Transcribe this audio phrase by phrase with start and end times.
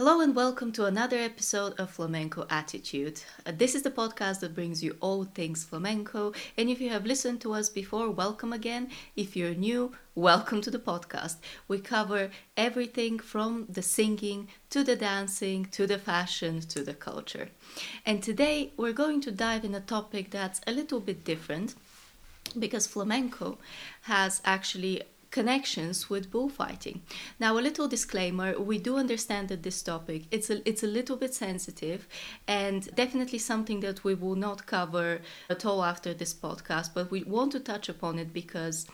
[0.00, 3.20] Hello and welcome to another episode of Flamenco Attitude.
[3.44, 6.32] Uh, this is the podcast that brings you all things flamenco.
[6.56, 8.88] And if you have listened to us before, welcome again.
[9.14, 11.36] If you're new, welcome to the podcast.
[11.68, 17.50] We cover everything from the singing to the dancing to the fashion to the culture.
[18.06, 21.74] And today we're going to dive in a topic that's a little bit different
[22.58, 23.58] because flamenco
[24.04, 27.02] has actually connections with bullfighting.
[27.38, 31.16] Now, a little disclaimer: we do understand that this topic it's a it's a little
[31.16, 32.08] bit sensitive,
[32.46, 36.90] and definitely something that we will not cover at all after this podcast.
[36.94, 38.86] But we want to touch upon it because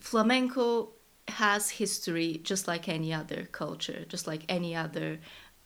[0.00, 0.90] flamenco
[1.28, 5.18] has history just like any other culture, just like any other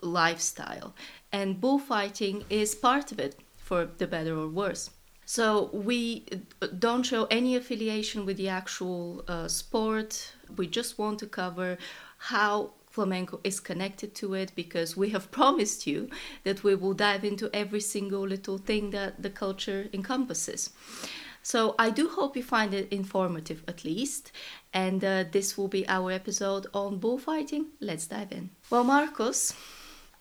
[0.02, 0.94] lifestyle,
[1.32, 4.90] and bullfighting is part of it, for the better or worse.
[5.26, 6.24] So we
[6.78, 10.32] don't show any affiliation with the actual uh, sport.
[10.56, 11.78] We just want to cover
[12.18, 16.08] how flamenco is connected to it because we have promised you
[16.44, 20.70] that we will dive into every single little thing that the culture encompasses.
[21.42, 24.32] So I do hope you find it informative at least.
[24.72, 27.66] And uh, this will be our episode on bullfighting.
[27.80, 28.50] Let's dive in.
[28.70, 29.54] Well, Marcos,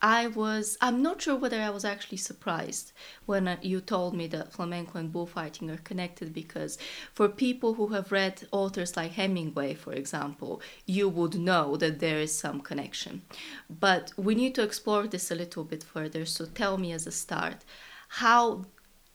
[0.06, 2.92] I was, I'm not sure whether I was actually surprised
[3.24, 6.78] when you told me that flamenco and bullfighting are connected because
[7.12, 12.20] for people who have read authors like Hemingway, for example, you would know that there
[12.20, 13.22] is some connection.
[13.68, 16.24] But we need to explore this a little bit further.
[16.24, 17.64] So tell me as a start,
[18.22, 18.66] how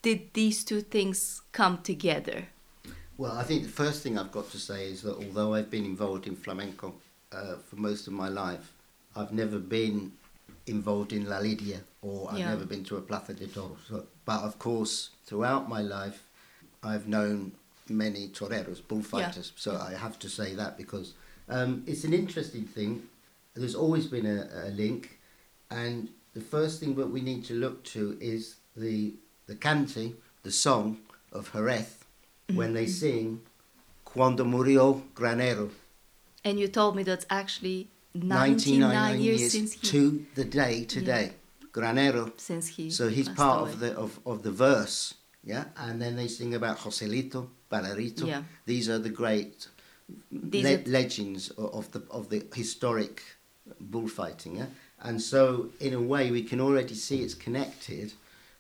[0.02, 2.48] did these two things come together?
[3.18, 5.86] Well, I think the first thing I've got to say is that although I've been
[5.86, 6.96] involved in flamenco
[7.32, 8.74] uh, for most of my life,
[9.16, 10.12] I've never been
[10.68, 12.50] involved in La Lidia or I've Yeah.
[12.50, 13.78] never been to a Plaza de Toros.
[13.88, 16.24] So, but of course, throughout my life,
[16.84, 17.52] I've known
[17.90, 19.52] many toreros, bullfighters.
[19.56, 21.14] So I have to say that because
[21.50, 23.04] um, it's an interesting thing.
[23.54, 25.20] There's always been a, a link,
[25.70, 29.14] and the first thing that we need to look to is the
[29.48, 31.00] the cante, the song
[31.34, 31.98] of Jerez,
[32.54, 33.42] when they sing
[34.06, 35.70] "Cuando murió Granero."
[36.46, 40.84] And you told me that's actually 99 99 years, years since he, to the day
[40.86, 41.32] today.
[41.72, 42.34] Granero.
[42.38, 43.72] since he So he's part away.
[43.72, 45.14] of the of, of the verse,
[45.44, 45.66] yeah.
[45.78, 48.28] And then they sing about Joselito, Balarito.
[48.28, 48.44] Yeah.
[48.66, 49.68] These are the great
[50.32, 53.24] le- are- legends of the of the historic
[53.80, 54.66] bullfighting, yeah.
[55.00, 58.14] And so, in a way, we can already see it's connected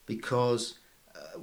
[0.05, 0.75] because
[1.13, 1.37] uh,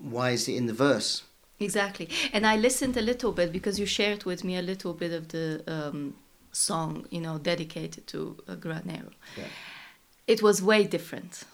[0.00, 1.22] why is it in the verse?
[1.60, 2.08] Exactly.
[2.32, 5.28] And I listened a little bit because you shared with me a little bit of
[5.28, 6.14] the um,
[6.58, 9.12] song, you know, dedicated to uh, Granero.
[9.36, 9.44] Yeah.
[10.26, 11.44] It was way different.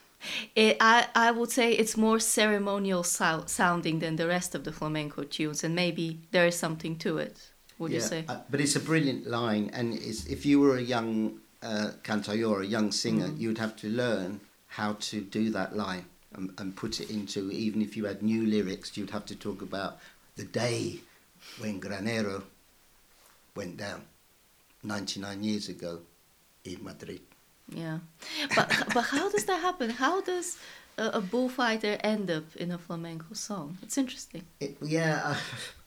[0.56, 4.72] It, I, I would say it's more ceremonial sou- sounding than the rest of the
[4.72, 7.36] flamenco tunes, and maybe there is something to it.
[7.78, 8.24] Would you say?
[8.28, 12.66] uh, but it's a brilliant line, and if you were a young uh, cantaor, a
[12.66, 13.38] young singer, Mm.
[13.40, 16.04] you would have to learn how to do that line
[16.34, 17.50] and, and put it into.
[17.50, 19.98] Even if you had new lyrics, you'd have to talk about
[20.36, 21.00] the day
[21.58, 22.42] when Granero
[23.54, 24.02] went down,
[24.84, 26.00] ninety nine years ago,
[26.64, 27.20] in Madrid.
[27.68, 27.98] Yeah,
[28.54, 29.90] but but how does that happen?
[29.90, 30.58] How does
[30.98, 33.78] a, a bullfighter end up in a flamenco song?
[33.82, 34.42] It's interesting.
[34.60, 35.36] It, yeah,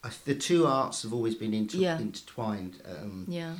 [0.04, 1.98] uh, the two arts have always been inter- Yeah.
[2.00, 2.82] intertwined.
[2.84, 3.54] Um, Yeah,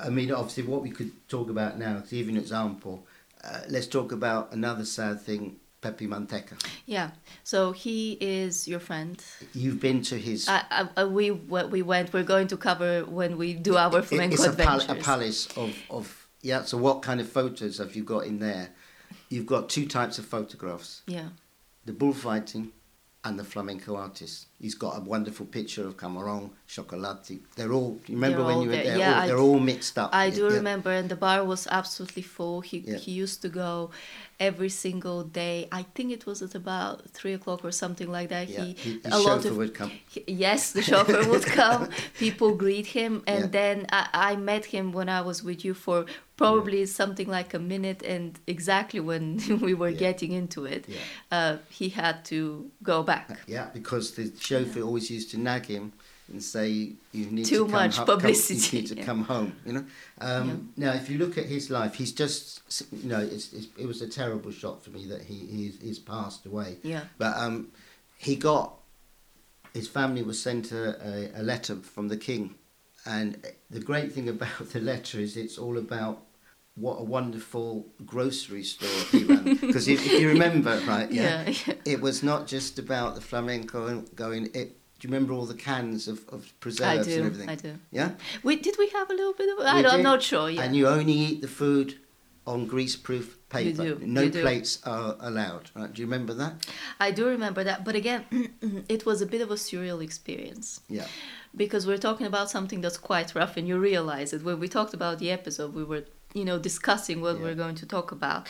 [0.00, 3.06] I mean, obviously, what we could talk about now, to give you an example,
[3.42, 6.54] uh, let's talk about another sad thing, Pepe Manteca.
[6.86, 7.10] yeah.
[7.44, 9.22] So he is your friend.
[9.52, 10.48] You've been to his.
[10.48, 12.12] I- uh, we we went.
[12.14, 15.46] We're going to cover when we do our it- flamenco it's a, pal- a palace
[15.56, 16.28] of, of.
[16.40, 18.70] Yeah, so what kind of photos have you got in there?
[19.28, 21.28] You've got two types of photographs Yeah,
[21.84, 22.70] the bullfighting
[23.24, 24.48] and the flamenco artist.
[24.60, 27.38] He's got a wonderful picture of Camarón, Chocolate.
[27.56, 27.98] They're all.
[28.08, 28.84] You remember They're when you were there.
[28.84, 28.98] there?
[28.98, 30.10] Yeah, all, they're d- all mixed up.
[30.12, 30.54] I do yeah.
[30.56, 32.60] remember, and the bar was absolutely full.
[32.62, 32.96] He Yeah.
[32.98, 33.90] he used to go
[34.48, 35.56] every single day.
[35.80, 38.46] I think it was at about three o'clock or something like that.
[38.48, 39.90] Yeah, He, he- a lot of would come.
[40.12, 41.82] He- Yes, the chauffeur would come.
[42.24, 43.50] People greet him, and Yeah.
[43.58, 45.98] then I, I met him when I was with you for
[46.36, 48.00] probably something like a minute.
[48.14, 49.24] And exactly when
[49.66, 50.06] we were Yeah.
[50.06, 50.98] getting into it, Yeah.
[51.36, 52.38] uh, he had to
[52.82, 53.26] go back.
[53.46, 55.84] Yeah, because the chauffeur always used to nag him
[56.30, 59.04] and say, "You need Too to come much ho- come- publicity, you need to yeah.
[59.04, 59.84] come home." You know.
[60.20, 63.86] Um, Now, if you look at his life, he's just you know, it's, it's, it
[63.86, 66.76] was a terrible shock for me that he he's, he's passed away.
[66.82, 67.02] Yeah.
[67.18, 67.68] But um,
[68.18, 68.74] he got
[69.74, 70.84] his family was sent a,
[71.36, 72.54] a, a letter from the king,
[73.06, 73.36] and
[73.70, 76.22] the great thing about the letter is it's all about
[76.74, 79.44] what a wonderful grocery store he ran.
[79.60, 81.74] Because if, if you remember, right, yeah, Yeah, yeah.
[81.84, 84.48] it was not just about the flamenco and going.
[84.54, 87.14] It, do you remember all the cans of, of preserves do.
[87.16, 87.48] and everything?
[87.48, 87.74] I do.
[87.90, 88.10] Yeah,
[88.44, 89.66] We did we have a little bit of.
[89.66, 90.48] I We don't, I'm not sure.
[90.48, 90.62] Yeah.
[90.62, 91.98] And you only eat the food
[92.46, 93.82] on greaseproof paper.
[93.82, 94.42] You do, No you do.
[94.42, 95.72] plates are allowed.
[95.74, 95.92] Right?
[95.92, 96.52] Do you remember that?
[97.00, 98.26] I do remember that, but again,
[98.88, 101.06] it was a bit of a surreal experience Yeah.
[101.56, 104.44] because we're talking about something that's quite rough, and you realize it.
[104.44, 107.42] When we talked about the episode, we were, you know, discussing what Yeah.
[107.44, 108.46] we're going to talk about.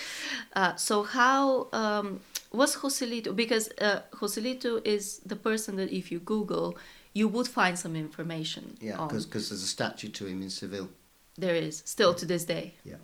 [0.54, 2.20] Uh, so how um,
[2.52, 3.34] was Joselito?
[3.34, 6.76] Because uh, Joselito is the person that if you Google,
[7.14, 10.88] you would find some information Yeah, because there's a statue to him in Seville.
[11.36, 12.74] There is still to this day.
[12.84, 12.96] Yeah.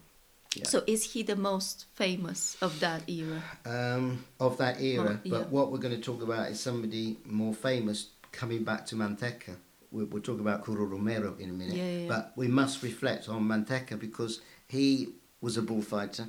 [0.57, 0.67] Yeah.
[0.67, 3.43] So is he the most famous of that era?
[3.67, 5.19] um, of that era.
[5.19, 5.39] Oh, yeah.
[5.39, 9.57] But what we're going to talk about is somebody more famous coming back to Manteca.
[9.91, 12.09] We'll, we'll talk about Curro Romero in a minute.
[12.09, 15.09] But we must reflect on Manteca because he
[15.41, 16.29] was a bullfighter,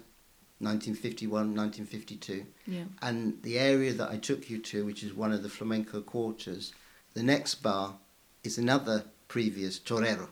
[0.60, 2.46] 1951, 1952.
[2.68, 2.84] Yeah.
[3.02, 6.74] And the area that I took you to, which is one of the flamenco quarters,
[7.14, 7.96] the next bar
[8.44, 10.30] is another previous torero.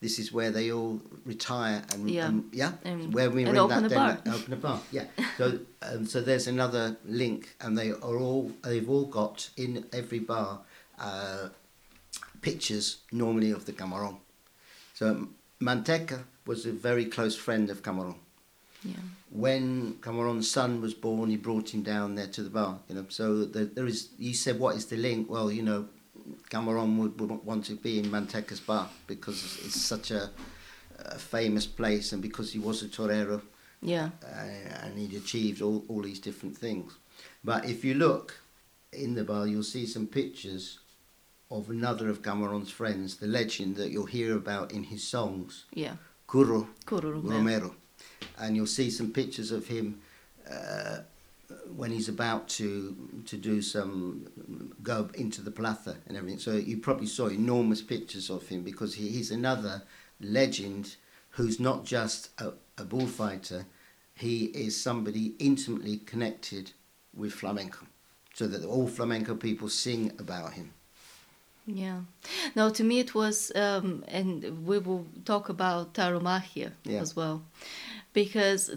[0.00, 2.28] This is where they all retire and Yeah.
[2.28, 4.34] and- yeah, And- where we were in open that den- bar.
[4.34, 4.80] open a bar.
[4.92, 5.06] Yeah.
[5.38, 10.18] So um, so there's another link, and they are all they've all got in every
[10.18, 10.60] bar
[10.98, 11.48] uh,
[12.42, 14.18] pictures normally of the Camarón.
[14.94, 15.28] So
[15.60, 18.16] Manteca was a very close friend of Camarón
[18.82, 18.94] Yeah.
[19.30, 22.78] when Camarón's son was born, he brought him down there to the bar.
[22.88, 24.08] You know, so there, there is.
[24.18, 25.28] You said, what is the link?
[25.30, 25.86] Well, you know,
[26.50, 30.30] Camarón would, would want to be in Manteca's bar because it's, such a,
[30.98, 33.42] a famous place, and because he was a torero
[33.82, 34.10] Yeah.
[34.24, 36.92] uh, and he'd achieved all, all these different things.
[37.44, 38.40] But if you look
[38.92, 40.78] in the bar, you'll see some pictures
[41.50, 45.96] of another of Camarón's friends, the legend that you'll hear about in his songs, Yeah.
[46.28, 47.36] Curro Curo Romero.
[47.38, 47.74] Romero,
[48.38, 50.00] and you'll see some pictures of him
[50.50, 50.98] uh,
[51.76, 54.26] when he's about to to do some
[54.82, 56.38] go into the plaza and everything.
[56.38, 59.82] So you probably saw enormous pictures of him because he, he's another
[60.20, 60.96] legend
[61.30, 63.66] who's not just a, a bullfighter.
[64.14, 66.72] He is somebody intimately connected
[67.14, 67.86] with flamenco,
[68.34, 70.72] so that all flamenco people sing about him.
[71.66, 72.00] Yeah.
[72.54, 77.00] No, to me it was, um, and we will talk about Tauromagia Yeah.
[77.00, 77.42] as well,
[78.12, 78.70] because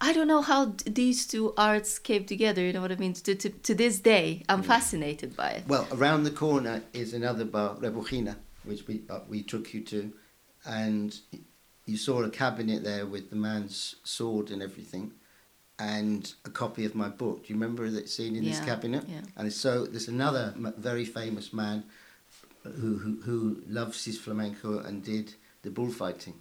[0.00, 2.60] I don't know how these two arts came together.
[2.62, 3.14] You know what I mean?
[3.14, 5.64] To, to, to this day, I'm fascinated by it.
[5.66, 10.12] Well, around the corner is another bar, Rebujina, which we uh, we took you to,
[10.66, 11.18] and
[11.86, 15.12] you saw a cabinet there with the man's sword and everything,
[15.78, 17.46] and a copy of my book.
[17.46, 19.04] Do you remember that scene in this cabinet?
[19.08, 19.20] yeah.
[19.36, 21.84] And so there's another very famous man
[22.62, 26.34] who, who who loves his flamenco and did the bullfighting,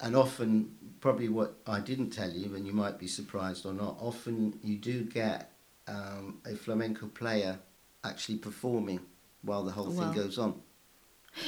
[0.00, 3.96] and often probably what I didn't tell you, and you might be surprised or not.
[4.00, 5.52] Often you do get
[5.86, 7.58] um, a flamenco player
[8.04, 9.00] actually performing
[9.42, 10.60] while the whole thing goes on.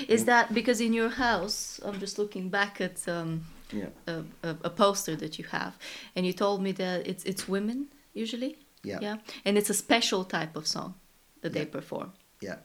[0.09, 3.87] Is that because in your house, I'm just looking back at um, Yeah.
[4.07, 5.73] a, a, a poster that you have,
[6.17, 8.57] and you told me that it's it's women usually.
[8.83, 8.99] Yeah.
[9.03, 9.17] Yeah.
[9.45, 10.95] And it's a special type of song
[11.43, 12.13] that they perform.
[12.41, 12.57] Yeah.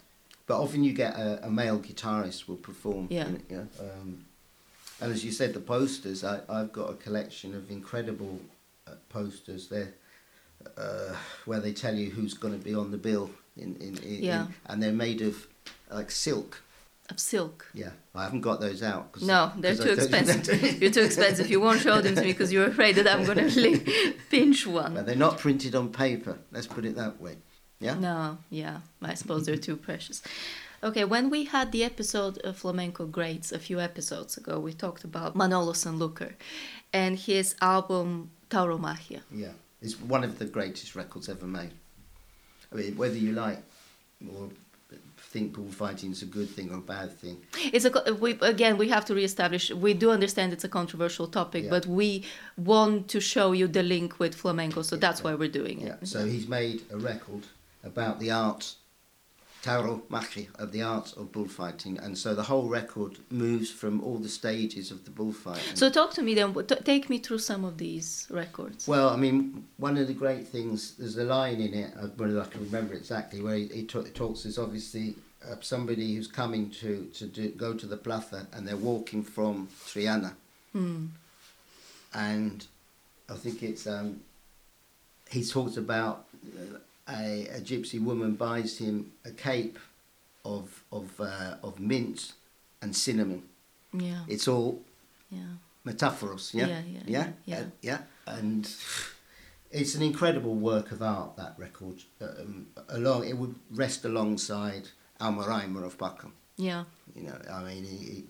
[0.47, 3.07] But often you get a, a male guitarist will perform.
[3.09, 3.27] Yeah.
[3.27, 3.63] in yeah.
[3.79, 4.25] Um,
[5.01, 8.39] and as you said, the posters, I, I've got a collection of incredible
[8.87, 9.93] uh, posters there
[10.77, 11.15] uh,
[11.45, 13.29] where they tell you who's going to be on the bill.
[13.57, 14.45] In, in, in, Yeah.
[14.45, 15.47] in- and they're made of
[15.91, 16.61] like silk.
[17.09, 17.67] Of silk.
[17.73, 17.91] Yeah.
[18.15, 19.11] I haven't got those out.
[19.11, 20.81] 'cause- No, they're 'cause too expensive.
[20.81, 21.49] You're too expensive.
[21.51, 24.95] You won't show them to me because you're afraid that I'm going to pinch one.
[24.95, 26.39] But they're not printed on paper.
[26.51, 27.37] Let's put it that way.
[27.79, 27.95] Yeah.
[27.99, 30.23] No, yeah, I suppose they're too precious.
[30.81, 35.03] Okay, when we had the episode of Flamenco Greats a few episodes ago, we talked
[35.03, 36.33] about Manolo Sanlúcar
[36.93, 39.21] and his album Tauromagia.
[39.31, 41.71] Yeah, it's one of the greatest records ever made.
[42.71, 43.61] I mean, whether you like
[44.33, 44.49] or
[45.35, 47.37] think bullfighting is a good thing or a bad thing,
[47.75, 47.91] It's a
[48.23, 49.63] we again we have to reestablish.
[49.87, 51.75] We do understand it's a controversial topic, Yeah.
[51.75, 52.09] but we
[52.71, 55.87] want to show you the link with flamenco, so that's why we're doing it.
[56.01, 56.07] yeah.
[56.15, 57.43] So he's made a record
[57.91, 58.63] about the art,
[59.65, 63.13] Tauro Machi, of the art of bullfighting, and so the whole record
[63.43, 65.75] moves from all the stages of the bullfighting.
[65.81, 66.49] So talk to me then.
[66.69, 68.07] T- take me through some of these
[68.41, 68.87] records.
[68.93, 71.89] Well, I mean, one of the great things, there's a line in it,
[72.19, 75.07] whether I can remember exactly, where he, he ta- talks is obviously
[75.49, 79.67] uh, somebody who's coming to, to do, go to the plaza and they're walking from
[79.85, 80.33] Triana.
[80.71, 81.07] Hmm.
[82.13, 82.65] And
[83.29, 84.21] I think it's, um,
[85.29, 86.25] he talks about
[86.57, 86.77] uh,
[87.09, 89.79] a, a gypsy woman buys him a cape
[90.43, 92.33] of, of, uh, of mint
[92.81, 93.43] and cinnamon.
[93.93, 94.81] Yeah, It's all
[95.31, 95.39] yeah.
[95.85, 96.67] metaphoros, yeah?
[96.67, 97.57] Yeah, yeah, yeah, yeah.
[97.57, 97.97] Uh, yeah.
[98.27, 98.69] And
[99.71, 102.03] it's an incredible work of art, that record.
[102.21, 106.31] Um, along, it would rest alongside Almoraima of Paco.
[106.57, 106.85] Yeah.
[107.15, 108.23] You know, I mean, he,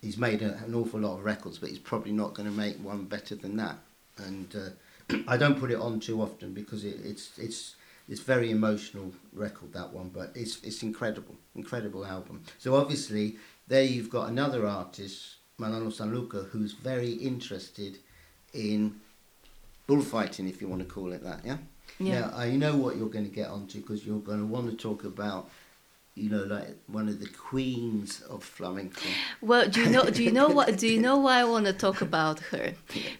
[0.00, 2.76] he's made a, an awful lot of records, but he's probably not going to make
[2.76, 3.76] one better than that.
[4.18, 7.74] And uh, I don't put it on too often because it, it's it's
[8.08, 12.42] it's very emotional record that one, but it's it's incredible, incredible album.
[12.58, 13.36] So obviously
[13.66, 17.98] there you've got another artist, Manolo Sanlúcar, who's very interested
[18.54, 19.00] in
[19.86, 21.40] bullfighting, if you want to call it that.
[21.44, 21.58] Yeah.
[21.98, 22.20] Yeah.
[22.20, 24.76] Now I know what you're going to get onto because you're going to want to
[24.76, 25.50] talk about
[26.18, 29.08] you know, like one of the queens of flamenco.
[29.40, 30.04] Well, do you know?
[30.10, 30.76] Do you know what?
[30.76, 32.74] Do you know why I want to talk about her?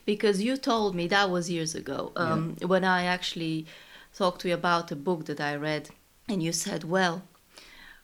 [0.04, 2.66] Because you told me that was years ago um, yeah.
[2.66, 3.66] when I actually
[4.14, 5.90] talked to you about a book that I read,
[6.28, 7.22] and you said, "Well,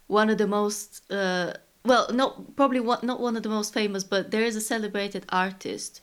[0.06, 4.04] one of the most, uh, well, not probably one, not one of the most famous,
[4.04, 6.00] but there is a celebrated artist,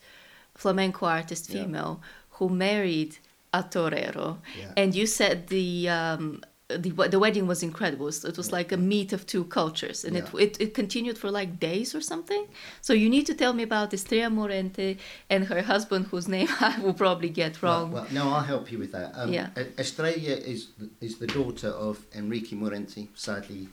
[0.54, 2.08] flamenco artist, female, yeah.
[2.36, 3.18] who married."
[3.54, 4.72] a torero, yeah.
[4.78, 8.08] and you said the um, the, the wedding was incredible.
[8.08, 10.24] It was like a meet of two cultures, and yeah.
[10.24, 12.46] it, it, it continued for like days or something.
[12.80, 14.96] So you need to tell me about Estrella Morente
[15.28, 17.92] and her husband, whose name I will probably get wrong.
[17.92, 19.12] Well, well no, I'll help you with that.
[19.14, 19.50] Um, yeah.
[19.78, 20.68] Estrella is
[21.00, 23.68] is the daughter of Enrique Morente, sadly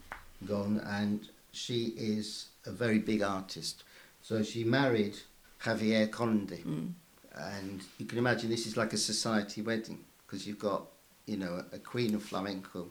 [0.45, 3.83] gone, and she is a very big artist.
[4.21, 5.17] So she married
[5.63, 6.91] Javier Conde, mm.
[7.35, 10.87] and you can imagine this is like a society wedding because you've got
[11.29, 12.87] you know, a queen of flamenco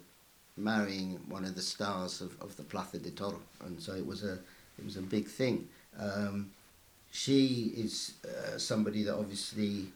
[0.56, 4.22] marrying one of the stars of, of the Plaza de Toro, and so it was
[4.22, 4.34] a
[4.78, 5.68] it was a big thing.
[5.98, 6.50] Um,
[7.10, 9.86] she is uh, somebody that obviously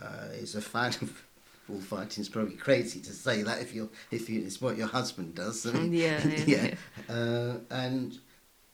[0.00, 1.24] uh, is a fan of
[1.66, 2.20] bullfighting.
[2.20, 5.66] It's probably crazy to say that if you if you it's what your husband does.
[5.66, 6.74] I mean, yeah, yeah, yeah.
[7.08, 7.14] yeah.
[7.14, 8.18] Uh, and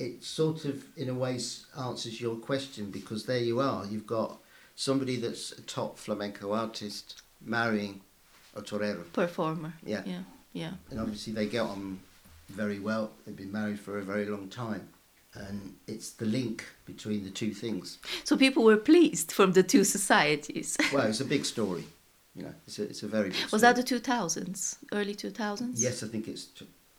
[0.00, 1.38] it sort of in a way
[1.79, 3.87] answers your question because there you are.
[3.87, 4.41] You've got
[4.75, 8.00] somebody that's a top flamenco artist marrying
[8.54, 9.04] a torero.
[9.12, 9.75] Performer.
[9.85, 10.02] Yeah.
[10.04, 10.23] Yeah.
[10.52, 10.73] Yeah.
[10.90, 12.00] And obviously they get on
[12.49, 13.12] very well.
[13.25, 14.88] They've been married for a very long time.
[15.35, 17.99] And it's the link between the two things.
[18.25, 20.76] So people were pleased from the two societies.
[20.92, 21.85] well, it's a big story.
[22.35, 24.76] You know, it's a, it's a very big Was that the 2000s?
[24.92, 25.73] Early 2000s?
[25.76, 26.49] Yes, I think it's,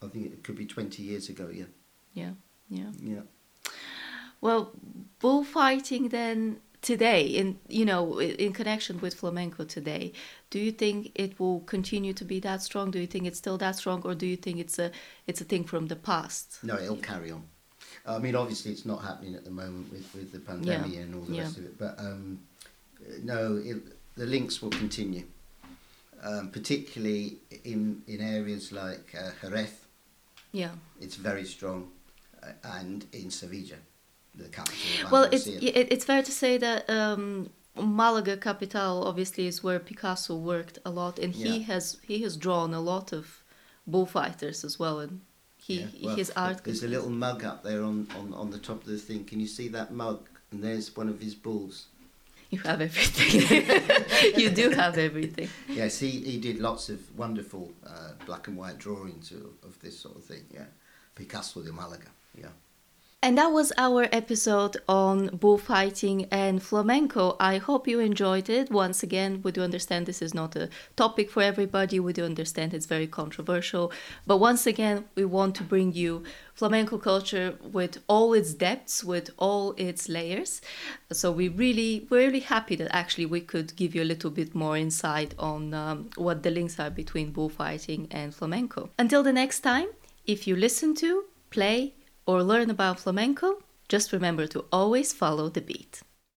[0.01, 1.65] I think it could be 20 years ago, yeah.
[2.13, 2.31] Yeah,
[2.69, 2.89] yeah.
[2.99, 3.21] Yeah.
[4.41, 4.71] Well,
[5.19, 10.11] bullfighting then today in you know in connection with flamenco today
[10.53, 12.91] do you think it will continue to be that strong?
[12.91, 14.91] Do you think it's still that strong or do you think it's a
[15.25, 16.59] it's a thing from the past?
[16.61, 17.43] No it'll carry on.
[18.05, 20.99] I mean obviously it's not happening at the moment with with the pandemic yeah.
[20.99, 21.41] and all the yeah.
[21.41, 22.39] rest of it but um,
[23.23, 23.77] no it,
[24.15, 25.23] the links will continue
[26.21, 29.73] um, particularly in in areas like uh, Jerez.
[30.51, 30.73] Yeah.
[31.01, 31.89] It's very strong
[32.43, 33.77] uh, and in Sevilla
[34.35, 35.09] the capital.
[35.11, 40.35] well, it's it, it's fair to say that um, Malaga capital obviously is where Picasso
[40.35, 41.65] worked a lot, and he yeah.
[41.65, 43.43] has he has drawn a lot of
[43.87, 45.21] bullfighters as well, and
[45.57, 46.05] he yeah.
[46.07, 46.63] well, his art.
[46.63, 49.25] There's a little mug up there on, on on the top of the thing.
[49.25, 50.27] Can you see that mug?
[50.51, 51.87] And there's one of his bulls.
[52.51, 54.37] You have everything.
[54.39, 55.49] you do have everything.
[55.67, 59.99] Yes, he, he did lots of wonderful uh, black and white drawings of, of this
[59.99, 60.43] sort of thing.
[60.53, 60.65] Yeah,
[61.15, 62.09] Picasso de Malaga.
[62.37, 62.49] Yeah.
[63.23, 67.37] And that was our episode on bullfighting and flamenco.
[67.39, 68.69] I hope you enjoyed it.
[68.69, 72.01] Once again, we do understand this is not a topic for everybody.
[72.01, 73.93] We do understand it's very controversial.
[74.27, 79.29] But once again, we want to bring you flamenco culture with all its depths, with
[79.37, 80.59] all its layers.
[81.13, 84.53] So we really, we're really happy that actually we could give you a little bit
[84.53, 88.89] more insight on um, what the links are between bullfighting and flamenco.
[88.99, 89.87] Until the next time,
[90.25, 91.93] if you listen to, play,
[92.25, 96.01] or learn about flamenco, just remember to always follow the beat.